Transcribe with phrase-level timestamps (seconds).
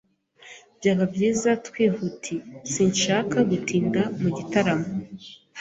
[0.77, 2.41] Byaba byiza twihutiye.
[2.71, 4.87] Sinshaka gutinda mu gitaramo.